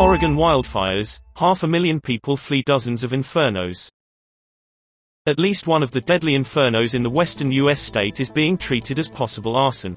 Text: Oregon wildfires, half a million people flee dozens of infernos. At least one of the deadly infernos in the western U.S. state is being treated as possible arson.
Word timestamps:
Oregon 0.00 0.34
wildfires, 0.34 1.20
half 1.36 1.62
a 1.62 1.68
million 1.68 2.00
people 2.00 2.36
flee 2.36 2.62
dozens 2.62 3.04
of 3.04 3.12
infernos. 3.12 3.88
At 5.26 5.38
least 5.38 5.68
one 5.68 5.84
of 5.84 5.92
the 5.92 6.00
deadly 6.00 6.32
infernos 6.36 6.94
in 6.94 7.04
the 7.04 7.10
western 7.10 7.52
U.S. 7.52 7.80
state 7.80 8.18
is 8.18 8.28
being 8.28 8.58
treated 8.58 8.98
as 8.98 9.08
possible 9.08 9.54
arson. 9.54 9.96